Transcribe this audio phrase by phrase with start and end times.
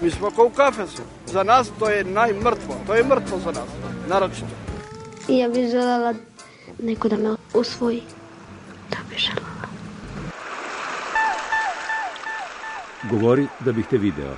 [0.00, 1.02] Mi smo kao u kafesu.
[1.26, 2.76] Za nas to je najmrtvo.
[2.86, 3.68] To je mrtvo za nas.
[4.08, 4.46] Naročito.
[5.28, 6.14] I ja bih želela
[6.78, 8.02] neko da me usvoji.
[8.90, 9.66] Da bih želela.
[13.10, 14.36] Govori da bih te video.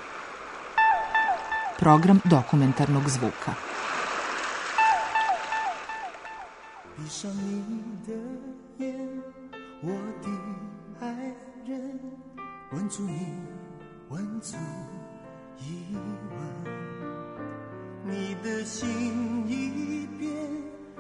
[1.79, 3.53] Program dokumentarnog zvuka.
[6.99, 7.63] 闭上你
[8.09, 8.13] 的
[8.79, 9.23] 眼，
[9.83, 9.89] 我
[10.21, 10.29] 的
[11.01, 11.07] 爱
[11.65, 12.01] 人，
[12.73, 13.13] 吻住你，
[14.11, 14.57] 吻住
[15.59, 15.97] 一
[16.31, 16.39] 吻。
[18.05, 20.29] 你的心一变，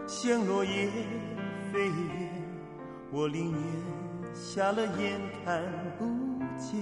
[0.07, 0.91] 像落叶
[1.73, 2.31] 飞远，
[3.11, 5.63] 我宁愿瞎了眼看
[5.99, 6.05] 不
[6.59, 6.79] 见。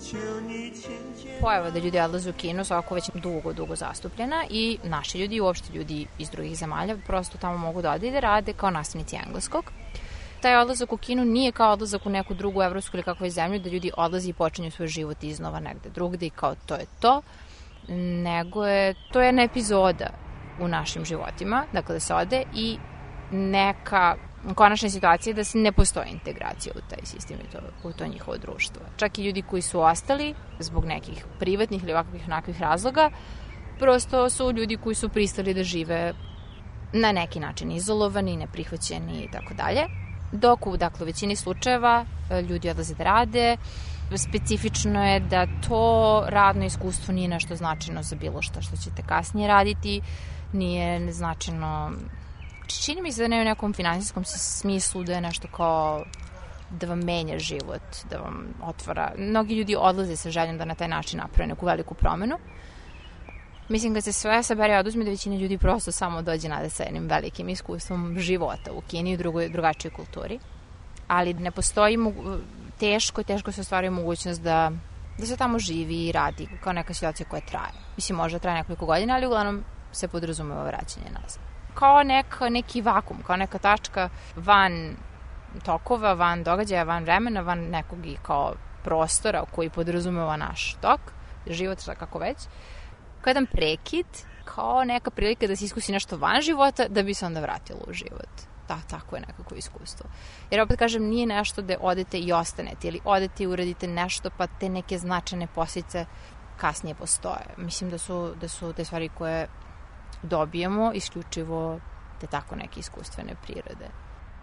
[0.00, 1.40] 求你牵牵。
[1.40, 5.40] pojava da ljudi odlaze u kino svako već dugo, dugo zastupljena i naši ljudi i
[5.40, 9.16] uopšte ljudi iz drugih zemalja prosto tamo mogu da ode i da rade kao nastavnici
[9.26, 9.64] engleskog.
[10.41, 13.59] Taj odlazak u kino nije kao odlazak u neku drugu evropsku ili kakvu je zemlju
[13.59, 17.21] da ljudi odlaze i počinju svoj život iznova negde drugde i kao to je to,
[18.23, 20.09] nego je, to je jedna epizoda
[20.59, 22.77] u našim životima, dakle da se ode i
[23.31, 24.15] neka
[24.55, 28.07] konačna situacija je da se ne postoji integracija u taj sistem i to, u to
[28.07, 28.81] njihovo društvo.
[28.97, 33.09] Čak i ljudi koji su ostali zbog nekih privatnih ili ovakvih onakvih razloga,
[33.79, 36.13] prosto su ljudi koji su pristali da žive
[36.93, 40.06] na neki način izolovani, neprihvaćeni i tako dalje.
[40.31, 43.57] Dok u, dakle, u većini slučajeva e, ljudi odlaze da rade,
[44.15, 49.47] specifično je da to radno iskustvo nije nešto značajno za bilo šta što ćete kasnije
[49.47, 50.01] raditi,
[50.53, 51.91] nije značajno
[52.67, 56.03] čini mi se da ne u nekom finansijskom smislu da je nešto kao
[56.69, 59.11] da vam menja život, da vam otvara.
[59.17, 62.37] Mnogi ljudi odlaze sa željom da na taj način naprave neku veliku promenu.
[63.69, 67.07] Mislim kad se sve sabere oduzme da većina ljudi prosto samo dođe nade sa jednim
[67.07, 70.39] velikim iskustvom života u Kini i u drugoj, drugačijoj kulturi.
[71.07, 71.97] Ali ne postoji
[72.79, 74.71] teško, teško se ostvaruje mogućnost da,
[75.19, 77.73] da se tamo živi i radi kao neka situacija koja traje.
[77.95, 81.47] Mislim, može da traje nekoliko godina, ali uglavnom se podrazumeva vraćanje nazad
[81.79, 84.95] kao neka, neki vakum, kao neka tačka van
[85.65, 88.53] tokova, van događaja, van vremena, van nekog i kao
[88.83, 90.99] prostora koji podrazumeva naš tok,
[91.47, 92.37] život, šta kako već.
[93.21, 94.05] Kao jedan prekid,
[94.45, 97.93] kao neka prilika da se iskusi nešto van života, da bi se onda vratilo u
[97.93, 98.29] život.
[98.67, 100.09] Da, tako je nekako iskustvo.
[100.51, 104.47] Jer opet kažem, nije nešto da odete i ostanete, ili odete i uradite nešto, pa
[104.47, 106.05] te neke značajne posljedice
[106.57, 107.45] kasnije postoje.
[107.57, 109.47] Mislim da su, da su te stvari koje
[110.23, 111.79] dobijemo isključivo
[112.19, 113.89] te tako neke iskustvene prirode.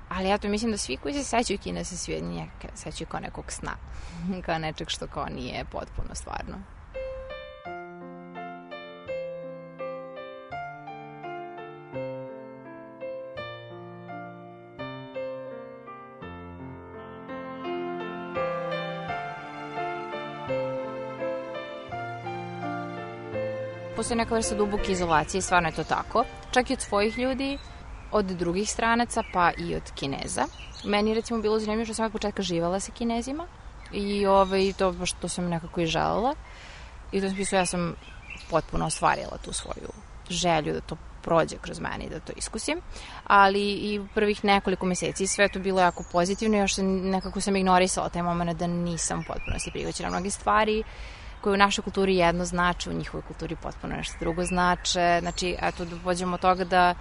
[0.09, 2.23] Ali ja to mislim da svi koji se sećaju Kine se svi
[2.75, 3.77] sećaju kao nekog sna.
[4.47, 6.57] kao nečeg što kao nije potpuno stvarno.
[24.05, 26.25] Postoji neka vrsta duboke izolacije, stvarno je to tako.
[26.51, 27.59] Čak i od svojih ljudi,
[28.13, 30.45] od drugih stranaca, pa i od Kineza.
[30.85, 33.47] Meni je recimo bilo zanimljivo što sam od početka živala sa Kinezima
[33.93, 36.35] i ovaj, to baš to sam nekako i želela.
[37.13, 37.95] I u tom smislu ja sam
[38.51, 39.89] potpuno ostvarila tu svoju
[40.29, 42.81] želju da to prođe kroz mene i da to iskusim.
[43.27, 46.73] Ali i prvih nekoliko meseci sve to bilo jako pozitivno, još
[47.03, 50.85] nekako sam ignorisala taj moment da nisam u potpunosti prihvaćena mnoge stvari
[51.45, 55.19] koje u našoj kulturi jedno znače, u njihovoj kulturi potpuno nešto drugo znače.
[55.21, 56.95] Znači, eto, da pođemo od toga da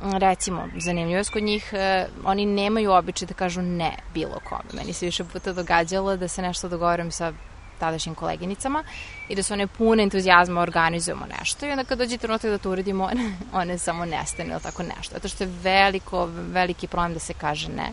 [0.00, 4.70] recimo, zanimljivo je kod njih, eh, oni nemaju običaj da kažu ne bilo kome.
[4.72, 7.32] Meni se više puta događalo da se nešto dogovorim sa
[7.78, 8.84] tadašnjim koleginicama
[9.28, 12.70] i da su one pune entuzijazma organizujemo nešto i onda kad dođe trenutak da to
[12.70, 15.14] uradimo, one, one samo nestane ili tako nešto.
[15.14, 17.92] Zato što je veliko, veliki problem da se kaže ne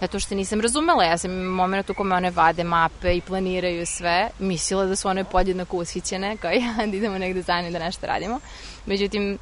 [0.00, 1.04] zato što nisam razumela.
[1.04, 5.08] Ja sam u momentu u kome one vade mape i planiraju sve, mislila da su
[5.08, 8.40] one podjednako ushićene, kao ja, da idemo negde zajedno da nešto radimo.
[8.86, 9.38] Međutim,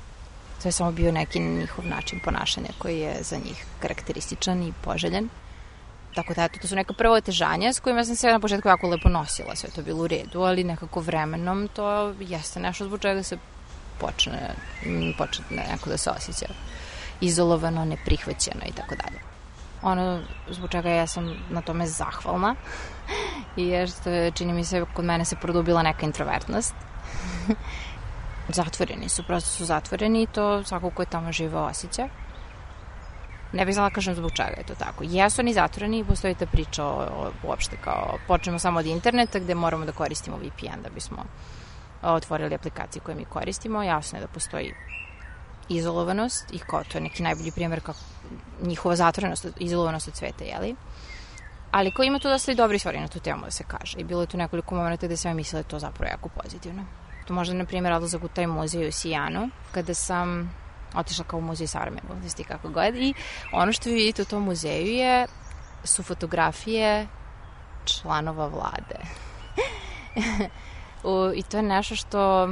[0.62, 5.28] to je samo bio neki njihov način ponašanja koji je za njih karakterističan i poželjen.
[6.14, 9.08] Tako da, to su neka prva otežanja s kojima sam se na početku jako lepo
[9.08, 13.38] nosila, sve to bilo u redu, ali nekako vremenom to jeste nešto zbog čega se
[14.00, 14.54] počne,
[15.18, 16.46] počne neko da se osjeća
[17.20, 19.31] izolovano, neprihvaćeno i tako dalje
[19.82, 20.20] ono
[20.50, 22.54] zbog čega ja sam na tome zahvalna
[23.56, 26.74] jer što čini mi se kod mene se produbila neka introvertnost
[28.48, 32.08] zatvoreni su, prosto su zatvoreni i to svako ko je tamo živao osjeća.
[33.52, 35.04] Ne bih znala da kažem zbog čega je to tako.
[35.06, 39.38] Jesu oni zatvoreni i postoji ta priča o, o, uopšte kao počnemo samo od interneta
[39.38, 41.24] gde moramo da koristimo VPN da bismo
[42.02, 43.82] otvorili aplikacije koje mi koristimo.
[43.82, 44.74] Jasno je da postoji
[45.68, 47.98] izolovanost i kao to je neki najbolji primjer kako
[48.62, 50.76] njihova zatvorenost, izolovanost od sveta, jeli?
[51.70, 53.98] Ali ko ima tu dosta i dobri stvari na tu temu da se kaže.
[53.98, 56.84] I bilo je tu nekoliko momenta gde sam ja mislila da to zapravo jako pozitivno.
[57.26, 60.54] To možda, na primjer, odlazak u taj muzej u Sijanu, kada sam
[60.94, 62.08] otišla kao u muzej savremenu,
[62.38, 62.96] da kako god.
[62.96, 63.14] I
[63.52, 65.26] ono što vi vidite u tom muzeju je,
[65.84, 67.06] su fotografije
[67.84, 68.98] članova vlade.
[71.10, 72.48] u, I to je nešto što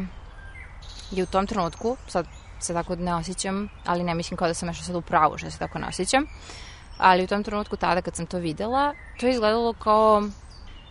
[1.11, 2.27] je u tom trenutku, sad
[2.63, 5.51] se tako ne osjećam, ali ne mislim kao da sam nešto sad u pravu što
[5.51, 6.25] se tako ne osjećam,
[6.99, 10.23] ali u tom trenutku tada kad sam to videla, to je izgledalo kao,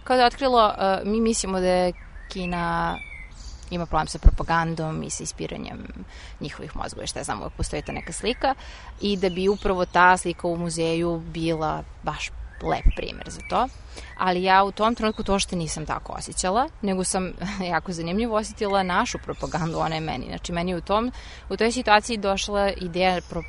[0.03, 1.93] kao da je otkrilo, uh, mi mislimo da je
[2.29, 2.97] Kina
[3.69, 5.77] ima problem sa propagandom i sa ispiranjem
[6.39, 8.55] njihovih mozgova, šta znam, uvek postoji ta neka slika.
[9.01, 12.29] I da bi upravo ta slika u muzeju bila baš
[12.63, 13.67] lep primer za to.
[14.17, 17.33] Ali ja u tom trenutku to što nisam tako osjećala, nego sam
[17.73, 20.25] jako zanimljivo osjetila našu propagandu, ona je meni.
[20.27, 21.11] Znači, meni u, tom,
[21.49, 23.43] u toj situaciji došla ideja pro,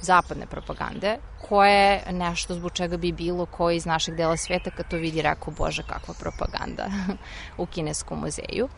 [0.00, 1.16] zapadne propagande,
[1.48, 5.22] koja je nešto zbog čega bi bilo ko iz našeg dela sveta kad to vidi
[5.22, 6.86] rekao, bože, kakva propaganda
[7.62, 8.68] u kineskom muzeju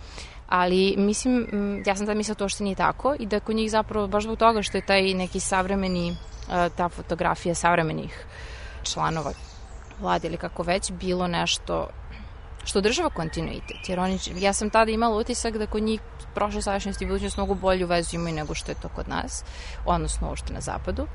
[0.49, 1.47] ali mislim,
[1.87, 4.39] ja sam tad mislila to što nije tako i da kod njih zapravo baš zbog
[4.39, 6.17] toga što je taj neki savremeni,
[6.77, 8.27] ta fotografija savremenih
[8.83, 9.33] članova
[10.01, 11.89] vlade ili kako već bilo nešto
[12.65, 16.01] što država kontinuitet, jer oni, ja sam tada imala utisak da kod njih
[16.35, 19.45] prošla sadašnjost i budućnost mnogo bolju vezu imaju nego što je to kod nas,
[19.85, 21.07] odnosno uopšte na zapadu.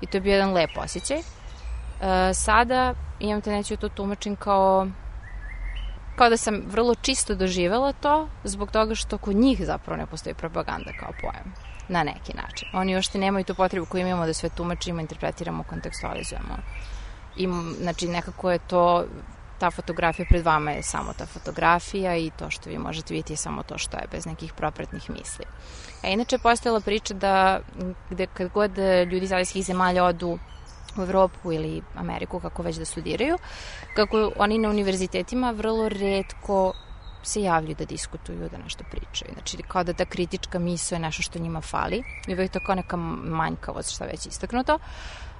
[0.00, 1.18] I to je bio jedan lep osjećaj.
[1.18, 1.22] E,
[2.34, 4.86] sada imam tendenciju da to tumačim kao
[6.16, 10.34] kao da sam vrlo čisto doživela to zbog toga što kod njih zapravo ne postoji
[10.34, 11.54] propaganda kao pojam
[11.88, 12.68] na neki način.
[12.74, 16.56] Oni još te nemaju tu potrebu koju imamo da sve tumačimo, interpretiramo, kontekstualizujemo.
[17.38, 17.48] I,
[17.80, 19.04] znači, nekako je to
[19.58, 23.36] ta fotografija pred vama je samo ta fotografija i to što vi možete vidjeti je
[23.36, 25.44] samo to što je, bez nekih propratnih misli.
[26.02, 27.60] A inače je postojala priča da
[28.10, 28.78] gde kad god
[29.10, 30.38] ljudi iz azijskih zemalja odu
[30.98, 33.38] u Evropu ili Ameriku, kako već da studiraju,
[33.96, 36.72] kako oni na univerzitetima vrlo redko
[37.22, 39.32] se javljaju da diskutuju, da nešto pričaju.
[39.32, 42.02] Znači, kao da ta kritička misla je nešto što njima fali.
[42.26, 44.78] I uvek to kao neka manjkavost, šta već istaknuto.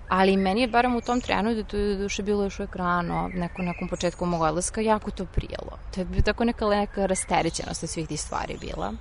[0.08, 3.30] Ali meni je barem u tom trenu, da to je duše bilo još uvek rano,
[3.34, 5.78] neko nekom početku mog odlaska, jako to prijelo.
[5.94, 8.92] To je tako neka neka rasterećenost od svih tih stvari bila.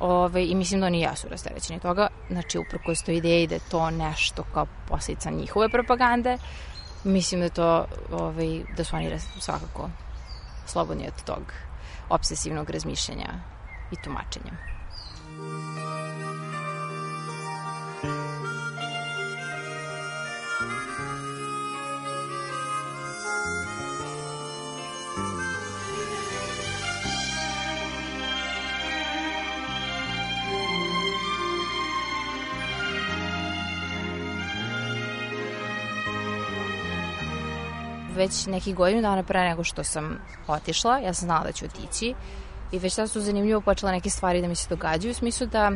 [0.00, 2.08] Ove, I mislim da oni jesu rasterećeni toga.
[2.30, 6.38] Znači, uprkos toj ideji da je to nešto kao posljedica njihove propagande,
[7.04, 9.90] mislim da to, ove, da su oni svakako
[10.66, 11.42] slobodni od tog
[12.08, 13.28] obsesivnog razmišljanja
[13.92, 14.52] i tumačenja.
[38.16, 42.14] Već nekih godinu dana pre nego što sam otišla, ja sam znala da ću otići
[42.72, 45.70] i već sad su zanimljivo počela neke stvari da mi se događaju u smislu da,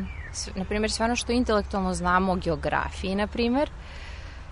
[0.55, 3.71] na primjer, sve ono što intelektualno znamo o geografiji, na primjer,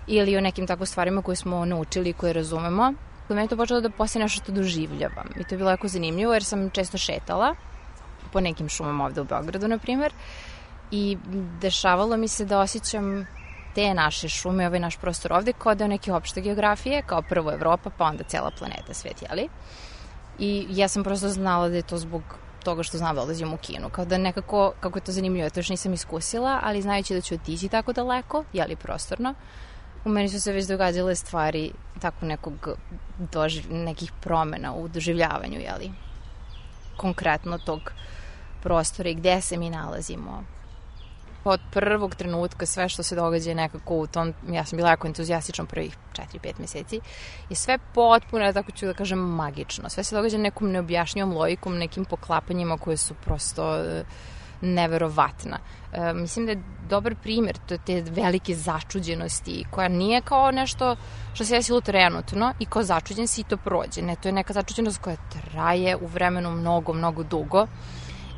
[0.07, 2.93] ili o nekim tako stvarima koje smo naučili i koje razumemo,
[3.27, 5.27] kod mene to počelo da postoje nešto što doživljavam.
[5.39, 7.55] I to je bilo jako zanimljivo jer sam često šetala
[8.33, 10.13] po nekim šumama ovde u Beogradu, na primjer,
[10.91, 11.17] i
[11.61, 13.27] dešavalo mi se da osjećam
[13.75, 17.89] te naše šume, ovaj naš prostor ovde, kao je neke opšte geografije, kao prvo Evropa,
[17.97, 19.49] pa onda cela planeta, svet, jeli?
[20.39, 22.23] I ja sam prosto znala da je to zbog
[22.63, 23.89] toga što znam da odlazim u kinu.
[23.89, 27.35] Kao da nekako, kako je to zanimljivo, to još nisam iskusila, ali znajući da ću
[27.35, 29.33] otići tako daleko, jeli prostorno,
[30.05, 32.69] u meni su se već događale stvari tako nekog
[33.31, 35.91] doživ, nekih promena u doživljavanju, jeli?
[36.97, 37.91] Konkretno tog
[38.63, 40.43] prostora i gde se mi nalazimo,
[41.49, 45.65] od prvog trenutka sve što se događa nekako u tom, ja sam bila jako entuzijastična
[45.65, 46.99] prvih 4-5 meseci,
[47.49, 49.89] je sve potpuno, tako ću da kažem, magično.
[49.89, 54.03] Sve se događa nekom neobjašnjivom logikom, nekim poklapanjima koje su prosto e,
[54.61, 55.57] neverovatna.
[55.93, 60.95] E, mislim da je dobar primjer to te velike začuđenosti koja nije kao nešto
[61.33, 64.01] što se desilo trenutno i kao začuđen si i to prođe.
[64.01, 67.67] Ne, to je neka začuđenost koja traje u vremenu mnogo, mnogo dugo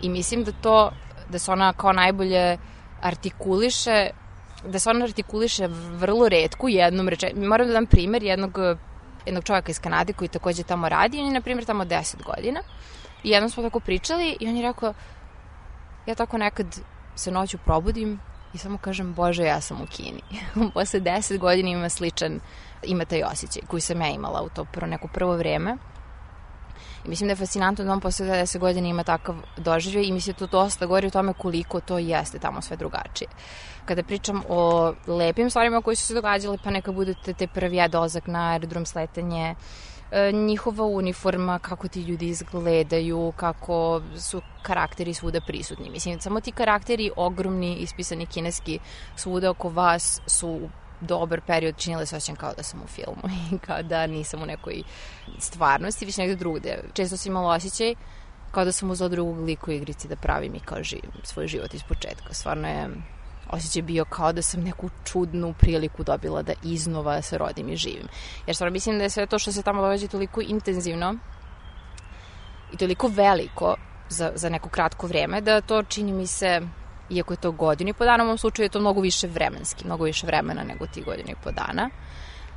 [0.01, 0.91] i mislim da to,
[1.29, 2.57] da se ona kao najbolje
[3.01, 4.09] artikuliše
[4.65, 7.47] da se on artikuliše vrlo redku jednom rečenicom.
[7.47, 8.57] Moram da dam primer jednog,
[9.25, 11.19] jednog čovjeka iz Kanade koji takođe tamo radi.
[11.19, 12.59] On je, na primjer, tamo 10 godina.
[13.23, 14.93] I jednom smo tako pričali i on je rekao
[16.07, 16.79] ja tako nekad
[17.15, 18.19] se noću probudim
[18.53, 20.21] i samo kažem, Bože, ja sam u Kini.
[20.73, 22.39] Posle deset godina ima sličan,
[22.83, 25.77] ima taj osjećaj koji sam ja imala u to prvo, neko prvo vreme.
[27.07, 30.39] Mislim da je fascinantno da on posle 10 godina ima takav doživljaj i mislim da
[30.39, 33.27] to dosta govori o tome koliko to jeste tamo sve drugačije.
[33.85, 38.27] Kada pričam o lepim stvarima koji su se događale, pa neka budete te prvi dolazak
[38.27, 39.55] na aerodrom sletanje,
[40.11, 45.89] e, njihova uniforma, kako ti ljudi izgledaju, kako su karakteri svuda prisutni.
[45.89, 48.79] Mislim, samo ti karakteri ogromni, ispisani kineski
[49.15, 50.69] svuda oko vas su
[51.01, 54.45] dobar period činile se osjećam kao da sam u filmu i kao da nisam u
[54.45, 54.83] nekoj
[55.39, 56.83] stvarnosti, više negde drugde.
[56.93, 57.95] Često sam imala osjećaj
[58.51, 61.83] kao da sam uzela drugog liku igrici da pravim i kao živim svoj život iz
[61.83, 62.33] početka.
[62.33, 62.89] Stvarno je
[63.49, 68.07] osjećaj bio kao da sam neku čudnu priliku dobila da iznova se rodim i živim.
[68.47, 71.15] Jer stvarno mislim da je sve to što se tamo događa toliko intenzivno
[72.73, 73.75] i toliko veliko
[74.09, 76.61] za, za neko kratko vreme da to čini mi se
[77.09, 79.85] iako je to godinu i po dana, u ovom slučaju je to mnogo više vremenski,
[79.85, 81.89] mnogo više vremena nego ti godinu i po dana.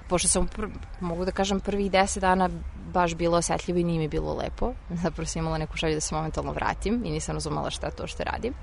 [0.09, 0.66] Pošto sam, pr
[1.00, 2.49] mogu da kažem, prvih deset dana
[2.92, 4.73] baš bilo osetljivo i nije mi bilo lepo.
[5.02, 8.25] Zapravo sam imala neku šalju da se momentalno vratim i nisam razumela šta to što
[8.25, 8.54] radim.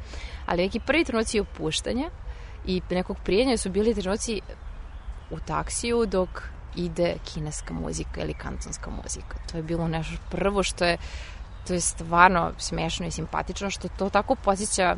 [0.45, 2.09] Ali neki prvi trenuci opuštanja
[2.65, 4.41] i nekog prijenja su bili trenuci
[5.31, 6.29] u taksiju dok
[6.75, 9.37] ide kineska muzika ili kantonska muzika.
[9.51, 10.97] To je bilo nešto prvo što je
[11.67, 14.95] to je stvarno smešno i simpatično što to tako posjeća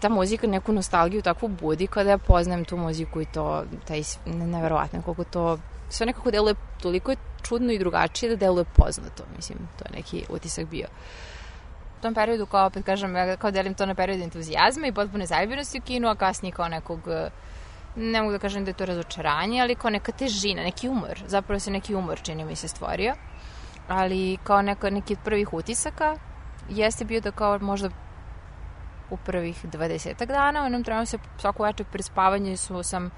[0.00, 5.02] ta muzika neku nostalgiju takvu budi kada ja poznajem tu muziku i to, taj, neverovatno
[5.02, 9.84] koliko to, sve nekako deluje, toliko je čudno i drugačije da deluje poznato, mislim, to
[9.88, 10.86] je neki utisak bio.
[11.98, 15.26] U tom periodu, kao opet kažem, ja kao delim to na period entuzijazma i potpune
[15.26, 17.00] zaljubljenosti u kinu, a kasnije kao nekog
[17.96, 21.22] ne mogu da kažem da je to razočaranje, ali kao neka težina, neki umor.
[21.26, 23.14] Zapravo se neki umor čini mi se stvorio.
[23.88, 26.16] Ali kao neka, neki od prvih utisaka
[26.68, 27.90] jeste bio da kao možda
[29.09, 30.61] u prvih 20 dana.
[30.61, 33.09] U jednom trenu se svako večer pred spavanje su sam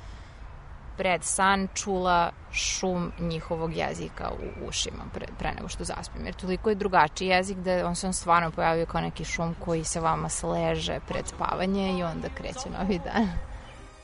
[0.98, 6.26] pred san čula šum njihovog jezika u ušima pre, pre nego što zaspim.
[6.26, 9.84] Jer toliko je drugačiji jezik da on se on stvarno pojavio kao neki šum koji
[9.84, 13.28] se vama sleže pred spavanje i onda kreće novi dan.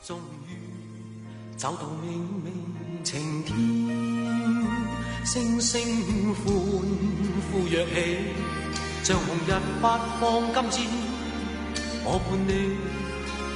[0.04, 3.56] 终于走到明明晴天，
[5.24, 5.80] 星星
[6.34, 6.44] 欢
[7.50, 8.34] 呼跃起，
[9.02, 11.07] 像红日发放金箭。
[12.08, 12.76] 我伴你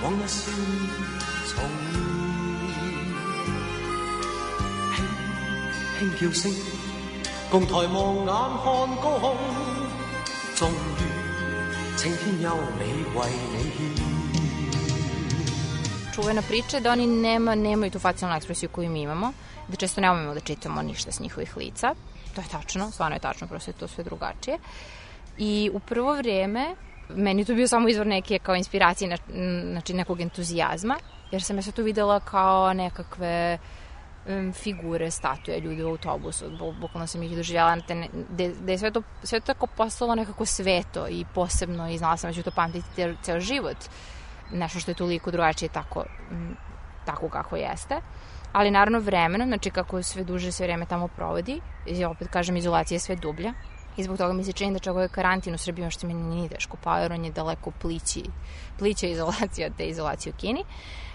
[0.02, 0.50] 往日笑
[1.48, 1.52] 重
[4.94, 4.96] 现，
[5.98, 6.42] 轻轻叫声，
[7.50, 8.66] 共抬望眼看
[9.02, 9.36] 高空，
[10.56, 11.00] 终于
[11.96, 12.82] 晴天优美
[13.14, 13.18] 为
[13.52, 13.78] 你献。
[16.14, 19.32] Čuvena priča je da oni nema, nemaju tu facijalnu ekspresiju koju mi imamo,
[19.68, 21.94] da često ne umemo da čitamo ništa s njihovih lica.
[22.34, 24.58] To je tačno, stvarno je tačno, prosto je to sve drugačije.
[25.38, 26.74] I u prvo vreme
[27.09, 29.17] meni to bio samo izvor neke kao inspiracije,
[29.71, 30.95] znači nekog entuzijazma,
[31.31, 33.57] jer sam ja se tu videla kao nekakve
[34.53, 36.45] figure, statue, ljudi u autobusu,
[36.81, 37.77] bukvalno sam ih doživjela,
[38.29, 42.29] gde je sve to, sve to tako postalo nekako sveto i posebno i znala sam
[42.29, 43.77] da ću to pamtiti ceo život,
[44.51, 46.03] nešto što je toliko drugačije tako,
[47.05, 47.95] tako kako jeste.
[48.51, 52.95] Ali naravno vremenom, znači kako sve duže sve vreme tamo provodi, i opet kažem izolacija
[52.95, 53.53] je sve dublja,
[53.97, 56.49] I zbog toga mi se čini da čak ovaj karantin u Srbiji što mi nije
[56.49, 58.23] teško, pa jer on je daleko plići,
[58.77, 60.63] plića izolacija te izolacije u Kini.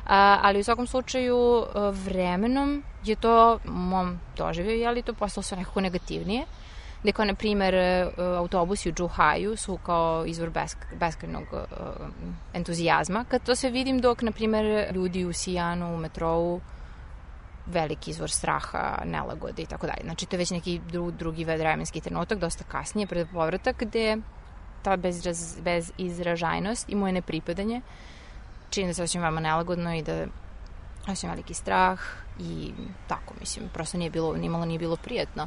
[0.06, 5.80] A, ali u svakom slučaju vremenom je to mom doživio, ali to postalo sve nekako
[5.80, 6.44] negativnije.
[7.02, 7.75] Gde kao, na primer,
[8.16, 11.58] autobusi u Džuhaju su kao izvor besk, beskrajnog uh,
[12.54, 13.25] entuzijazma.
[13.28, 16.61] Kad to sve vidim dok, na primer, ljudi u Sijanu, u metrovu,
[17.69, 20.03] veliki izvor straha, nelagode i tako dalje.
[20.05, 24.17] Znači, to je već neki dru, drugi vremenski trenutak, dosta kasnije, pred povratak, gde
[24.83, 27.81] ta bezraz, bezizražajnost i moje nepripadanje
[28.71, 30.27] čini da se osjećam vama nelagodno i da
[31.03, 32.01] osjećam veliki strah
[32.41, 32.73] i
[33.07, 35.47] tako, mislim, prosto nije bilo, nimalo nije bilo prijatno.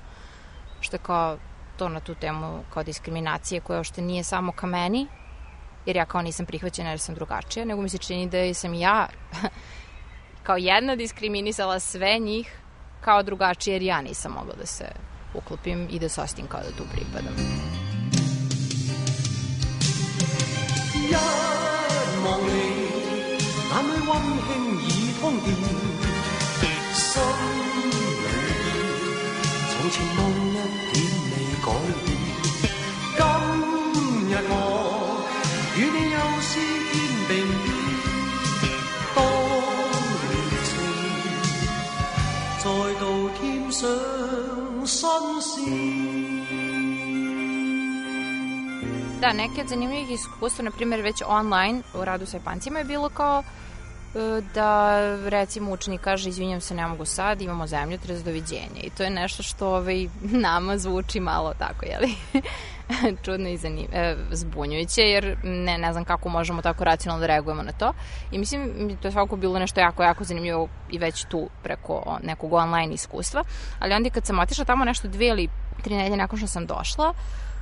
[0.80, 1.38] Što kao
[1.78, 5.08] to na tu temu kao diskriminacije koja ošte nije samo ka meni,
[5.86, 9.08] jer ja kao nisam prihvaćena jer sam drugačija, nego mi se čini da sam ja
[10.43, 12.59] kao jedna diskriminisala sve njih
[13.01, 14.85] kao drugačije jer ja nisam mogla da se
[15.35, 17.35] uklopim i da se ostim kao da tu pripadam.
[20.97, 21.13] 一
[22.25, 22.51] 望你，
[23.71, 24.11] 眼里温
[24.47, 24.49] 馨
[24.83, 25.47] 已通电，
[26.95, 27.95] 心里
[29.71, 30.50] 从前梦
[49.22, 53.10] Da, neke od zanimljivih iskustva, na primjer već online u radu sa Japancima je bilo
[53.10, 58.82] kao e, da recimo učenik kaže izvinjam se ne mogu sad, imamo zemlju, trez doviđenja
[58.84, 60.08] i to je nešto što ovaj,
[60.48, 62.16] nama zvuči malo tako, jeli?
[63.26, 67.64] čudno i zanim, e, zbunjujuće, jer ne, ne znam kako možemo tako racionalno da reagujemo
[67.64, 67.94] na to.
[68.32, 72.54] I mislim, to je svakako bilo nešto jako, jako zanimljivo i već tu preko nekog
[72.54, 73.44] online iskustva.
[73.80, 75.50] Ali onda kad sam otišla tamo nešto dve ili
[75.84, 77.14] tri nedelje nakon što sam došla,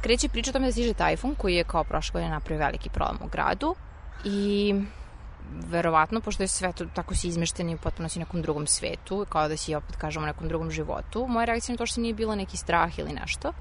[0.02, 3.20] kreće priča o tome da stiže tajfun koji je kao prošle godine napravio veliki problem
[3.24, 3.76] u gradu
[4.24, 4.76] i
[5.70, 9.58] verovatno, pošto je sve to tako si izmešteni potpuno si nekom drugom svetu, kao da
[9.58, 13.00] si opet kažemo nekom drugom životu, moja reakcija na to što nije bilo neki strah
[13.00, 13.54] ili nešto,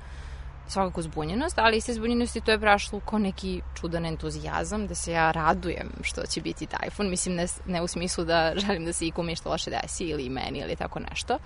[0.71, 5.31] svakako zbunjenost, ali iz zbunjenosti to je prašlo kao neki čudan entuzijazam, da se ja
[5.31, 9.37] radujem što će biti tajfun, mislim ne, ne u smislu da želim da se ikome
[9.37, 11.39] što loše desi ili meni ili tako nešto,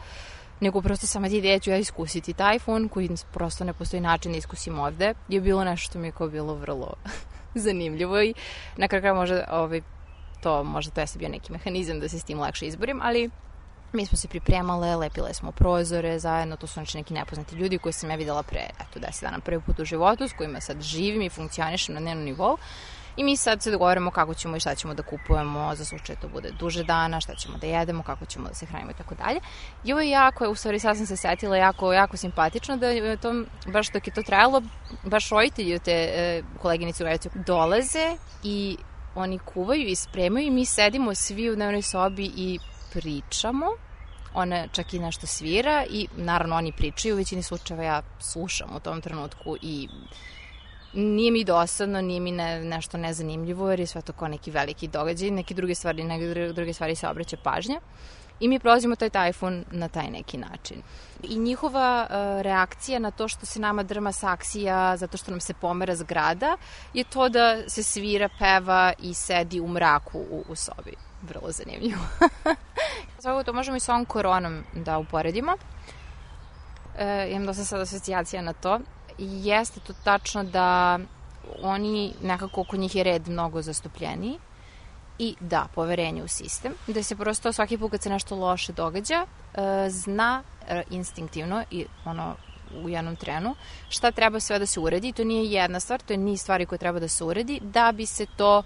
[0.61, 4.39] nego prosto sama ti ideja ću ja iskusiti tajfun koji prosto ne postoji način da
[4.39, 6.95] iskusim ovde, je bilo nešto što mi je kao bilo vrlo
[7.55, 8.35] zanimljivo i
[8.77, 9.81] na kraju kraja možda ovaj,
[10.43, 13.31] to možda to je bio neki mehanizam da se s tim lakše izborim, ali
[13.93, 17.93] Mi smo se pripremale, lepile smo prozore zajedno, to su znači neki nepoznati ljudi koji
[17.93, 21.23] sam ja videla pre, eto, 10 dana prvi put u životu, s kojima sad živim
[21.23, 22.59] i funkcionišem na dnevnom nivou.
[23.17, 26.29] I mi sad se dogovaramo kako ćemo i šta ćemo da kupujemo za slučaj to
[26.29, 29.41] bude duže dana, šta ćemo da jedemo, kako ćemo da se hranimo i tako dalje.
[29.85, 33.17] I ovo je jako, u stvari sad sam se setila, jako, jako simpatično da je
[33.17, 34.63] to, baš dok je to trajalo,
[35.05, 38.77] baš roditelji te e, koleginice u dolaze i
[39.15, 42.59] oni kuvaju i spremaju i mi sedimo svi u dnevnoj sobi i
[42.93, 43.67] pričamo,
[44.35, 48.81] ona čak i nešto svira i naravno oni pričaju, u većini slučajeva ja slušam u
[48.81, 49.89] tom trenutku i
[50.95, 54.89] nije mi dosadno, nije mi ne, nešto nezanimljivo jer je sve to kao neki veliki
[54.89, 57.81] događaj, neke druge stvari, neke druge stvari se obraća pažnja
[58.41, 60.83] i mi prolazimo taj tajfun na taj neki način.
[61.23, 65.55] I njihova uh, reakcija na to što se nama drma saksija zato što nam se
[65.55, 66.57] pomera zgrada
[66.95, 72.01] je to da se svira, peva i sedi u mraku u, u sobi vrlo zanimljivo.
[73.21, 75.53] Svakako to možemo i sa ovom koronom da uporedimo.
[76.99, 78.81] E, imam dosta sad asocijacija na to.
[79.19, 80.99] Jeste to tačno da
[81.63, 84.39] oni nekako oko njih je red mnogo zastupljeniji
[85.19, 89.27] i da, poverenje u sistem, da se prosto svaki put kad se nešto loše događa,
[89.55, 92.35] e, zna e, instinktivno i ono
[92.85, 93.55] u jednom trenu
[93.89, 95.13] šta treba sve da se uredi.
[95.13, 98.07] To nije jedna stvar, to je niz stvari koje treba da se uredi da bi
[98.07, 98.63] se to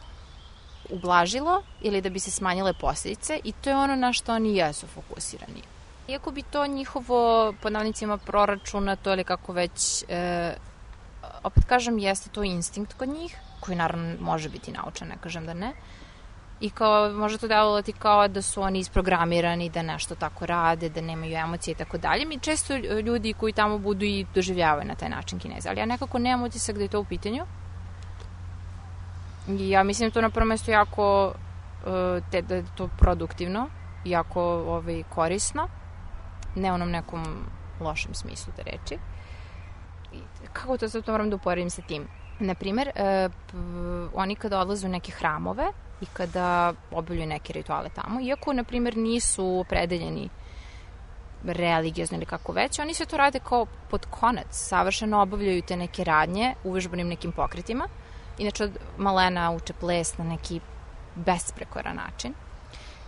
[0.90, 4.86] ublažilo ili da bi se smanjile posljedice i to je ono na što oni jesu
[4.86, 5.62] fokusirani.
[6.08, 10.54] Iako bi to njihovo, po navnicima, proračunato ili kako već, e,
[11.42, 15.54] opet kažem, jeste to instinkt kod njih, koji naravno može biti naučan, ne kažem da
[15.54, 15.72] ne,
[16.60, 21.00] i kao, može to delovati kao da su oni isprogramirani, da nešto tako rade, da
[21.00, 22.24] nemaju emocije i tako dalje.
[22.24, 26.18] Mi često ljudi koji tamo budu i doživljavaju na taj način kineza, ali ja nekako
[26.18, 27.46] nemam utisak da je to u pitanju,
[29.48, 31.32] ja mislim da to na prvo mesto jako
[31.86, 33.68] e, te, da je to produktivno,
[34.04, 35.68] jako ovaj, korisno,
[36.54, 37.24] ne onom nekom
[37.80, 38.98] lošem smislu te reči.
[40.12, 40.18] I
[40.52, 42.08] kako to sad to moram da uporedim sa tim?
[42.38, 43.28] Naprimer, e,
[44.14, 45.66] oni kada odlaze u neke hramove
[46.00, 50.28] i kada obavljaju neke rituale tamo, iako, na primjer, nisu opredeljeni
[51.44, 56.04] religiozno ili kako već, oni sve to rade kao pod konac, savršeno obavljaju te neke
[56.04, 57.88] radnje uvežbanim nekim pokretima,
[58.38, 58.68] Inače,
[58.98, 60.60] malena uče ples na neki
[61.14, 62.34] besprekoran način.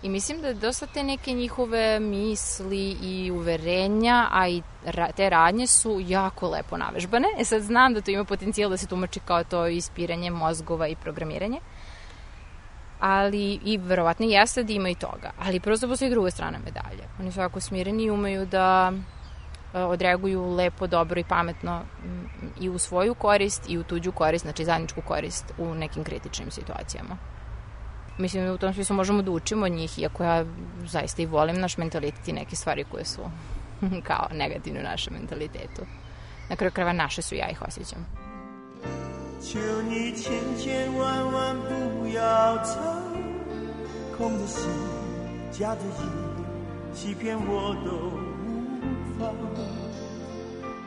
[0.02, 4.62] I mislim da dosta te neke njihove misli i uverenja, a i
[5.16, 7.28] te radnje su jako lepo navežbane.
[7.38, 10.96] E sad znam da to ima potencijal da se tumači kao to ispiranje mozgova i
[10.96, 11.60] programiranje.
[13.00, 15.30] Ali, i verovatno jeste da ima i toga.
[15.38, 17.08] Ali prosto postoji druga strana medalje.
[17.20, 18.92] Oni su jako smireni i umeju da
[19.73, 21.81] odreaguju lepo, dobro i pametno
[22.59, 27.17] i u svoju korist i u tuđu korist, znači zajedničku korist u nekim kritičnim situacijama.
[28.17, 30.45] Mislim da u tom smislu možemo da učimo od njih, iako ja
[30.85, 33.21] zaista i volim naš mentalitet i neke stvari koje su
[34.03, 35.81] kao negativne u našem mentalitetu.
[36.49, 38.05] Na kraju krava naše su, ja ih osjećam.
[39.43, 42.79] 求你千千万万不要走，
[44.17, 44.71] 空的心，
[45.51, 48.26] 假的意，欺骗我都
[49.18, 49.34] 方，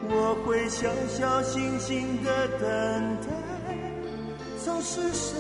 [0.10, 3.28] 我会小小心心的等待，
[4.64, 5.36] 从施舍，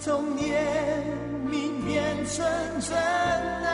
[0.00, 0.40] 从怜
[1.48, 2.44] 悯变成
[2.80, 3.66] 真爱。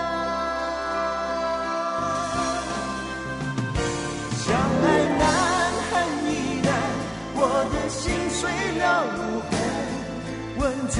[4.44, 4.84] 相爱
[5.18, 5.22] 难，
[5.90, 5.92] 恨
[6.26, 6.30] 亦
[6.62, 6.68] 难，
[7.34, 7.40] 我
[7.72, 8.40] 的心碎
[8.78, 8.82] 了
[9.16, 9.52] 无痕，
[10.58, 10.96] 吻着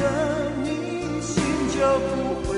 [0.62, 0.66] 你
[1.20, 1.32] 心
[1.74, 1.76] 就
[2.08, 2.10] 不
[2.48, 2.50] 会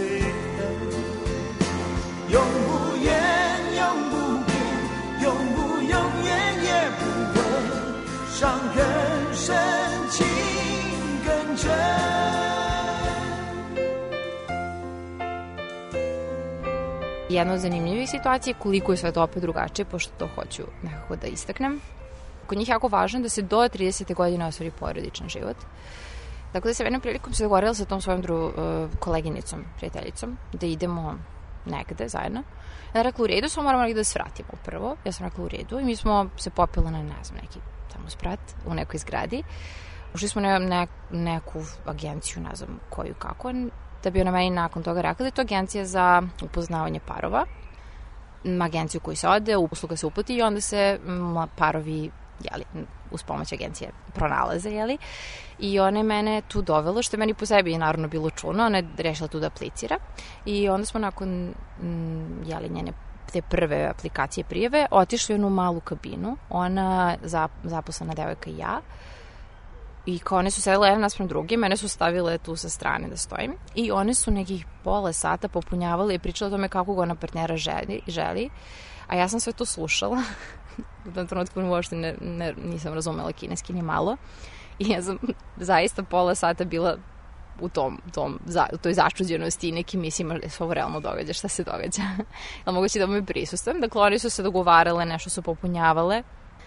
[17.34, 21.26] Jedna od zanimljivih situacija koliko je sve to opet drugačije, pošto to hoću nekako da
[21.26, 21.80] istaknem.
[22.46, 24.14] Kod njih je jako važno da se do 30.
[24.14, 25.56] godine ostvari porodičan život.
[26.52, 28.52] Tako da se jednom prilikom se dogovorila sa tom svojom dru, uh,
[28.98, 31.14] koleginicom, prijateljicom, da idemo
[31.66, 32.42] negde zajedno.
[32.94, 34.96] Ja rekla u redu, samo moramo negde da svratimo prvo.
[35.04, 37.58] Ja sam rekla u redu i mi smo se popila na, ne znam, neki
[37.92, 39.42] tamo sprat u nekoj zgradi.
[40.14, 43.52] Ušli smo na ne, neku agenciju, ne znam koju kako,
[44.04, 47.44] da bi ona meni nakon toga rekla da je to agencija za upoznavanje parova.
[48.62, 50.98] Agenciju koji se ode, usluga se uputi i onda se
[51.56, 52.64] parovi jeli,
[53.10, 54.98] uz pomoć agencije pronalaze, jeli.
[55.58, 58.78] I ona je mene tu dovela, što je meni po sebi naravno bilo čuno, ona
[58.78, 59.96] je rešila tu da aplicira.
[60.46, 61.54] I onda smo nakon,
[62.46, 62.92] jeli, njene
[63.32, 67.16] te prve aplikacije prijeve, otišli u jednu malu kabinu, ona
[67.64, 68.80] zaposlena devojka i ja,
[70.06, 73.16] I kao one su sedele jedna naspram druge, mene su stavile tu sa strane da
[73.16, 73.52] stojim.
[73.74, 77.56] I one su nekih pola sata popunjavale i pričale o tome kako ga ona partnera
[77.56, 78.50] želi, želi.
[79.06, 80.22] A ja sam sve to slušala.
[81.08, 84.16] u tom trenutku uopšte ne, ne, nisam razumela kineski ni malo.
[84.78, 85.18] I ja sam
[85.56, 86.96] zaista pola sata bila
[87.60, 91.32] u tom, tom za, u toj začuđenosti i nekim mislima da se ovo realno događa,
[91.32, 92.02] šta se događa.
[92.64, 93.80] Ali moguće da me prisustujem.
[93.80, 96.22] Dakle, oni su se dogovarale, nešto su popunjavale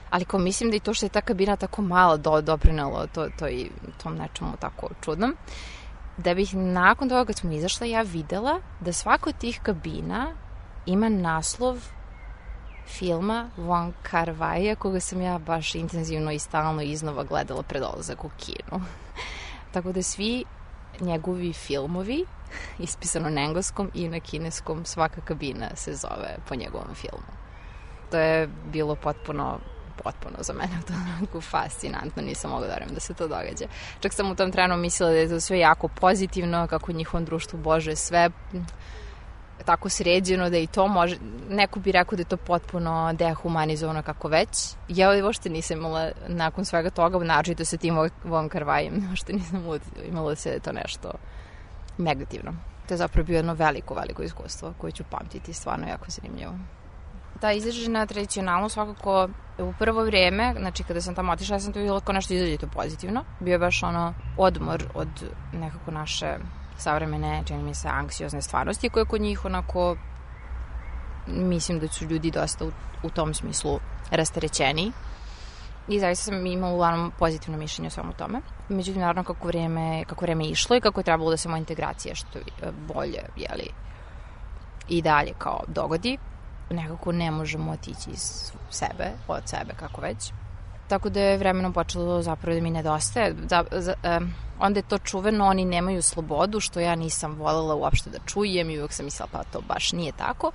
[0.09, 3.29] ali kao mislim da i to što je ta kabina tako mala do, doprinalo to,
[3.39, 3.69] to i
[4.03, 5.35] tom nečemu tako čudnom,
[6.17, 10.33] da bih nakon toga kad smo izašla ja videla da svaka od tih kabina
[10.85, 11.77] ima naslov
[12.87, 18.29] filma Von Carvaja koga sam ja baš intenzivno i stalno iznova gledala pred olazak u
[18.37, 18.83] kinu.
[19.73, 20.43] Tako da svi
[20.99, 22.25] njegovi filmovi,
[22.79, 27.33] ispisano na engleskom i na kineskom, svaka kabina se zove po njegovom filmu.
[28.11, 29.59] To je bilo potpuno
[30.03, 33.65] potpuno za mene to onako fascinantno, nisam mogla da verujem da se to događa.
[33.99, 37.25] Čak sam u tom trenu mislila da je to sve jako pozitivno, kako u njihovom
[37.25, 38.29] društvu Bože sve
[39.65, 41.15] tako sređeno da i to može,
[41.49, 44.49] neko bi rekao da je to potpuno dehumanizovano kako već.
[44.87, 49.63] Ja uopšte nisam imala nakon svega toga, naročito sa tim Von Karvajem, uopšte nisam
[50.09, 51.11] imala da se to nešto
[51.97, 52.53] negativno.
[52.87, 56.53] To je zapravo bio jedno veliko, veliko iskustvo koje ću pamtiti, stvarno jako zanimljivo
[57.37, 61.79] ta izražena tradicionalno svakako u prvo vreme, znači kada sam tamo otišla, ja sam to
[61.79, 63.23] videla kao nešto izrazito pozitivno.
[63.39, 65.07] Bio je baš ono odmor od
[65.53, 66.37] nekako naše
[66.77, 69.95] savremene, čini mi se, anksiozne stvarnosti koje kod njih onako
[71.27, 72.71] mislim da su ljudi dosta u,
[73.03, 73.79] u tom smislu
[74.11, 74.91] rasterećeni
[75.87, 78.41] i zaista sam imala uglavnom pozitivno mišljenje o svemu tome.
[78.69, 82.15] Međutim, naravno, kako vreme, kako vreme išlo i kako je trebalo da se moja integracija
[82.15, 82.39] što
[82.87, 83.69] bolje, jeli,
[84.89, 86.17] i dalje kao dogodi,
[86.69, 90.31] nekako ne možemo otići iz sebe, od sebe, kako već.
[90.87, 93.33] Tako da je vremenom počelo zapravo da mi nedostaje.
[93.33, 98.09] Da, za, um, onda je to čuveno, oni nemaju slobodu, što ja nisam volela uopšte
[98.09, 100.51] da čujem i uvek sam mislila pa to baš nije tako.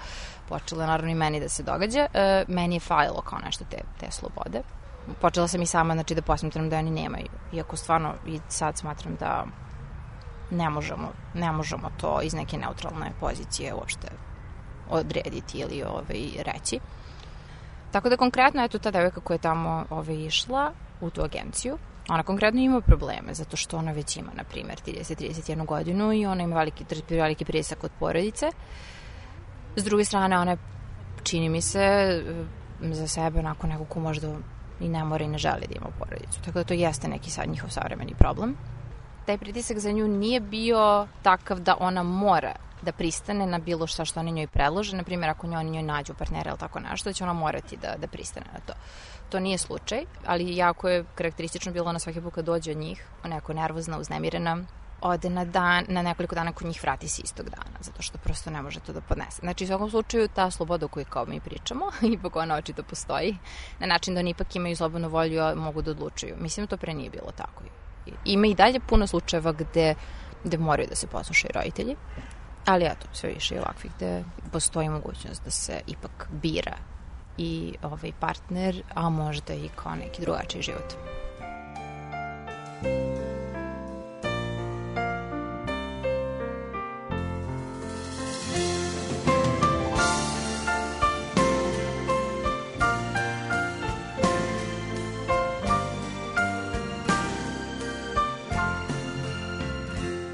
[0.49, 2.07] Počelo je naravno i meni da se događa.
[2.15, 4.63] Uh, meni je falilo kao nešto te, te slobode.
[5.21, 7.27] Počela sam i sama znači, da posmetram da oni nemaju.
[7.53, 9.45] Iako stvarno i sad smatram da
[10.51, 14.09] ne možemo, ne možemo to iz neke neutralne pozicije uopšte
[14.91, 16.79] odrediti ili ovaj, reći.
[17.93, 22.23] Tako da konkretno, eto, ta devojka koja je tamo ovaj, išla u tu agenciju, ona
[22.23, 26.57] konkretno ima probleme, zato što ona već ima, na primjer, 30-31 godinu i ona ima
[26.57, 28.47] veliki, veliki pritisak od porodice.
[29.77, 30.57] S druge strane, ona
[31.23, 32.23] čini mi se,
[32.81, 34.29] za sebe onako neko ko možda
[34.81, 36.43] i ne mora i ne želi da ima porodicu.
[36.45, 38.57] Tako da to jeste neki sad njihov savremeni problem.
[39.27, 44.05] Taj pritisak za nju nije bio takav da ona mora da pristane na bilo šta
[44.05, 44.97] što oni njoj predlože.
[44.97, 47.95] Na primjer, ako oni njoj nađu partnera ili tako nešto, da će ona morati da,
[47.97, 48.73] da pristane na to.
[49.29, 53.07] To nije slučaj, ali jako je karakteristično bilo na svaki put kad dođe od njih,
[53.25, 54.65] onako nervozna, uznemirena,
[55.03, 58.51] ode na dan, na nekoliko dana kod njih vrati se istog dana, zato što prosto
[58.51, 59.41] ne može to da podnese.
[59.41, 63.37] Znači, u svakom slučaju, ta sloboda o kojoj kao mi pričamo, ipak ona očito postoji,
[63.79, 66.37] na način da oni ipak imaju slobodnu volju, a mogu da odlučuju.
[66.39, 67.63] Mislim, da to pre nije bilo tako.
[68.25, 69.95] Ima i dalje puno slučajeva gde,
[70.45, 71.97] gde moraju da se poslušaju roditelji,
[72.67, 76.77] Ali eto, sve više ovakvih gde postoji mogućnost da se ipak bira
[77.39, 80.95] i ovaj partner, a možda i kao neki drugačiji život.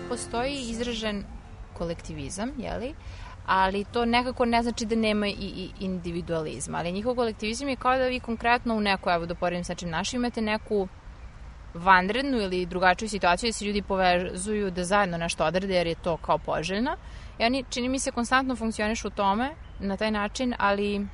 [0.08, 1.24] postoji izražen
[1.78, 2.94] kolektivizam, jeli?
[3.48, 7.98] ali to nekako ne znači da nema i, i individualizma, ali njihov kolektivizam je kao
[7.98, 10.88] da vi konkretno u neku, evo da poredim sa čim našim, imate neku
[11.74, 16.16] vanrednu ili drugačiju situaciju da se ljudi povezuju da zajedno nešto odrade jer je to
[16.16, 16.96] kao poželjno.
[17.38, 21.06] I oni, čini mi se, konstantno funkcionišu u tome na taj način, ali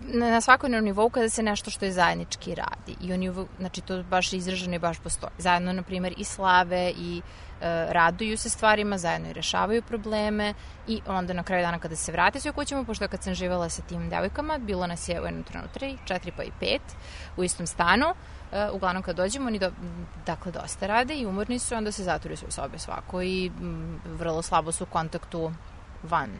[0.00, 2.96] na, svakodnevnom nivou kada se nešto što je zajednički radi.
[3.00, 5.32] I oni, znači to baš izraženo i baš postoji.
[5.38, 10.54] Zajedno, na primjer, i slave i e, raduju se stvarima, zajedno i rešavaju probleme
[10.88, 13.82] i onda na kraju dana kada se vrate sve kućama, pošto kad sam živala sa
[13.82, 16.78] tim devojkama, bilo nas je u jednom trenutku 3, 4 pa i 5
[17.36, 18.06] u istom stanu,
[18.52, 19.70] e, uglavnom kad dođemo oni do,
[20.26, 24.42] dakle dosta rade i umorni su, onda se zatvoriju sve sobe svako i m, vrlo
[24.42, 25.52] slabo su u kontaktu
[26.02, 26.30] van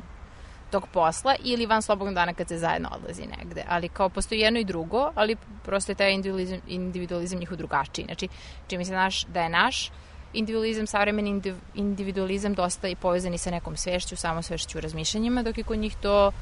[0.71, 3.65] tog posla ili van slobodnog dana kad se zajedno odlazi negde.
[3.69, 8.05] Ali kao postoji jedno i drugo, ali prosto je taj individualizam, individualizam njihov drugačiji.
[8.05, 8.29] Znači,
[8.69, 9.91] čini mi se naš, da je naš
[10.33, 11.43] individualizam, savremeni
[11.75, 15.97] individualizam dosta i povezan i sa nekom svešću, samo svešću razmišljanjima, dok je kod njih
[15.97, 16.33] to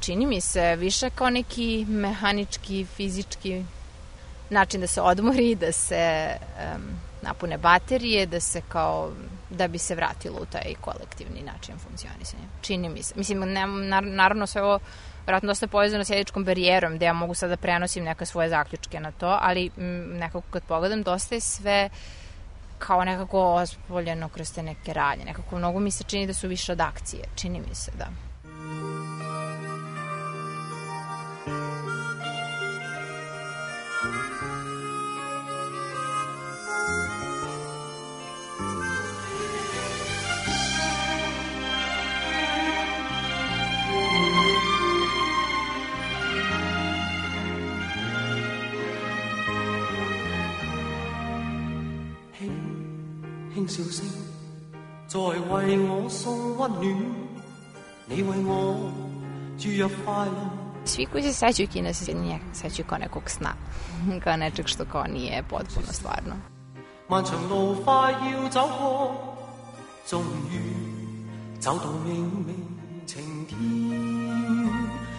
[0.00, 3.64] čini mi se više kao neki mehanički, fizički
[4.50, 6.36] način da se odmori, da se
[6.74, 6.82] um,
[7.22, 9.10] napune baterije, da se kao
[9.50, 12.42] da bi se vratilo u taj kolektivni način funkcionisanja.
[12.60, 13.14] Čini mi se.
[13.16, 13.66] Mislim, ne,
[14.02, 14.78] naravno sve ovo
[15.26, 19.00] vratno dosta povezano s jedičkom barijerom, gde ja mogu sada da prenosim neke svoje zaključke
[19.00, 21.88] na to, ali m, nekako kad pogledam, dosta je sve
[22.78, 25.24] kao nekako ospoljeno kroz te neke radnje.
[25.24, 27.24] Nekako mnogo mi se čini da su više od akcije.
[27.34, 28.31] Čini mi se, da.
[60.85, 63.53] Svi koji se sećaju Kine se nje sećaju kao nekog sna,
[64.23, 66.35] kao nečeg što kao nije potpuno stvarno.
[67.09, 69.15] 漫长路快要走过，
[70.05, 70.59] 终于
[71.61, 72.51] 走到明媚
[73.05, 73.15] 晴
[73.47, 73.55] 天，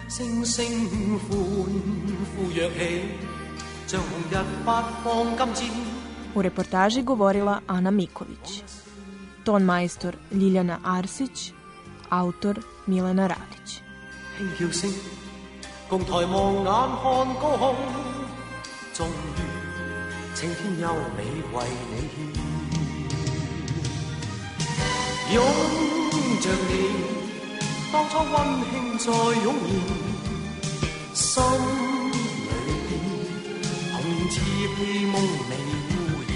[0.07, 1.29] 星星欢
[2.35, 3.01] 呼跃起，
[3.87, 5.69] 像红日发放金箭。
[6.35, 8.63] U reportaži govorila Ana Miković.
[9.43, 11.53] Ton majstor Ljiljana Arsić,
[12.09, 13.81] autor Milena Radić.
[14.38, 14.92] 輕叫聲，
[15.88, 17.04] 共抬望眼看
[17.40, 17.76] 高空，
[18.92, 19.38] 終於
[20.34, 20.84] 青天優
[21.16, 21.20] 美
[21.52, 21.56] 為
[21.90, 22.16] 你獻。
[25.34, 25.36] 擁
[26.42, 26.72] 着你，
[27.92, 28.34] 當初溫
[28.70, 29.70] 馨再湧現，
[31.14, 31.22] 心
[32.50, 32.54] 裏
[32.88, 32.90] 邊
[33.92, 34.32] 童年稚
[34.76, 35.14] 氣夢
[35.48, 35.52] 未
[35.90, 35.92] 污
[36.26, 36.32] 染。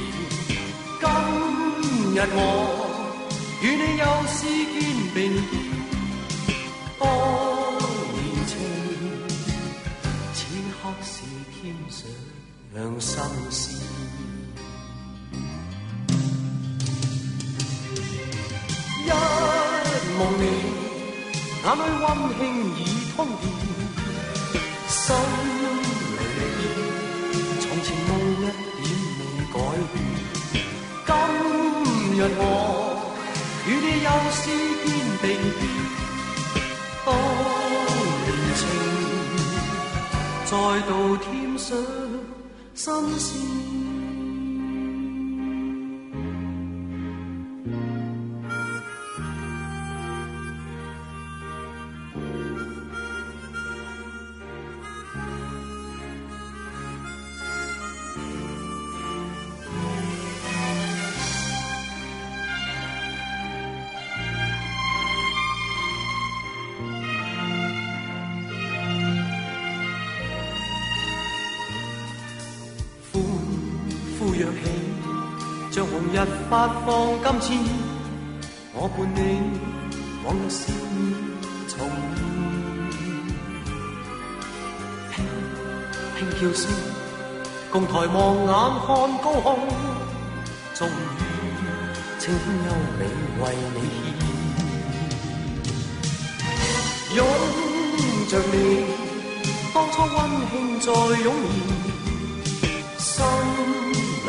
[1.01, 1.05] 今
[2.15, 2.37] 日我。
[3.61, 4.81] 與你又是肩
[5.13, 5.51] 並肩，
[7.01, 7.03] 當
[11.69, 12.09] 牵上
[12.73, 13.77] 两心。
[19.05, 19.07] 一
[20.19, 20.43] 望你，
[21.65, 22.07] 眼里温
[22.39, 22.41] 馨
[22.77, 22.81] 已
[23.15, 23.43] 通电，
[24.89, 26.39] 心里边
[27.61, 28.47] 从前梦一点
[29.19, 29.55] 未改
[29.93, 29.95] 变。
[31.07, 31.09] 今
[32.17, 32.43] 日我
[33.67, 34.41] 与你又诗
[34.85, 34.87] 篇
[35.21, 35.25] 并
[35.61, 35.63] 肩。
[40.51, 41.38] 再度天。
[41.69, 41.77] 想
[42.75, 43.78] 心事。
[74.39, 74.47] 添
[75.73, 76.15] 上新鮮。
[76.49, 76.53] 發
[76.87, 76.89] 放
[77.23, 77.47] 金錢，
[78.75, 79.19] 我伴你
[80.25, 80.63] 往日笑
[80.95, 80.97] 面
[81.69, 81.73] 重
[82.15, 82.17] 現。
[85.15, 85.17] 輕
[86.17, 86.63] 輕叫聲，
[87.71, 88.51] 共抬望眼
[88.87, 88.89] 看
[89.23, 89.47] 高空，
[90.75, 90.91] 終於
[92.19, 92.67] 青天優
[92.99, 93.01] 美
[93.43, 94.07] 為你獻。
[97.17, 97.19] 擁
[98.31, 98.55] 着你，
[99.75, 100.17] 當初溫
[100.51, 101.27] 馨再湧現，
[103.19, 103.21] 心。
[103.89, 103.91] 里
[104.23, 104.27] 边，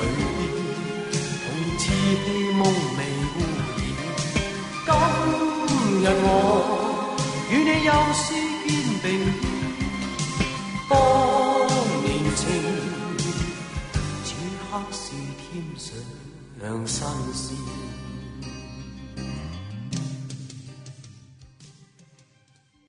[1.43, 1.45] 同
[1.77, 1.81] 稚
[2.23, 2.25] 气
[2.57, 2.61] 梦
[2.97, 2.99] 未
[3.35, 3.69] 污染。
[4.85, 4.89] 今
[6.01, 6.25] 日我
[7.51, 8.23] 与你又是
[8.65, 8.67] 肩
[9.03, 10.91] 并肩，当
[12.03, 12.41] 年情，
[14.23, 14.27] 此
[14.71, 15.03] 刻是
[15.37, 15.49] 添
[16.87, 16.97] 上
[17.33, 18.08] 新鮮。